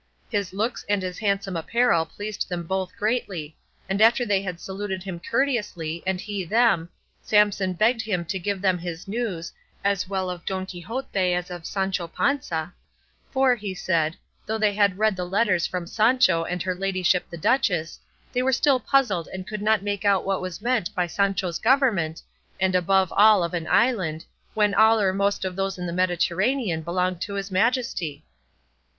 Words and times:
His 0.31 0.51
looks 0.51 0.83
and 0.89 1.03
his 1.03 1.19
handsome 1.19 1.55
apparel 1.55 2.07
pleased 2.07 2.49
them 2.49 2.63
both 2.65 2.91
greatly; 2.97 3.55
and 3.87 4.01
after 4.01 4.25
they 4.25 4.41
had 4.41 4.59
saluted 4.59 5.03
him 5.03 5.19
courteously, 5.19 6.01
and 6.07 6.19
he 6.19 6.43
them, 6.43 6.89
Samson 7.21 7.73
begged 7.73 8.01
him 8.01 8.25
to 8.25 8.39
give 8.39 8.63
them 8.63 8.79
his 8.79 9.07
news, 9.07 9.53
as 9.83 10.09
well 10.09 10.31
of 10.31 10.43
Don 10.43 10.65
Quixote 10.65 11.35
as 11.35 11.51
of 11.51 11.67
Sancho 11.67 12.07
Panza, 12.07 12.73
for, 13.29 13.53
he 13.53 13.75
said, 13.75 14.17
though 14.47 14.57
they 14.57 14.73
had 14.73 14.97
read 14.97 15.15
the 15.15 15.23
letters 15.23 15.67
from 15.67 15.85
Sancho 15.85 16.45
and 16.45 16.63
her 16.63 16.73
ladyship 16.73 17.29
the 17.29 17.37
duchess, 17.37 17.99
they 18.33 18.41
were 18.41 18.51
still 18.51 18.79
puzzled 18.79 19.27
and 19.31 19.45
could 19.45 19.61
not 19.61 19.83
make 19.83 20.03
out 20.03 20.25
what 20.25 20.41
was 20.41 20.63
meant 20.63 20.95
by 20.95 21.05
Sancho's 21.05 21.59
government, 21.59 22.23
and 22.59 22.73
above 22.73 23.13
all 23.15 23.43
of 23.43 23.53
an 23.53 23.67
island, 23.67 24.25
when 24.55 24.73
all 24.73 24.99
or 24.99 25.13
most 25.13 25.45
of 25.45 25.55
those 25.55 25.77
in 25.77 25.85
the 25.85 25.93
Mediterranean 25.93 26.81
belonged 26.81 27.21
to 27.21 27.35
his 27.35 27.51
Majesty. 27.51 28.23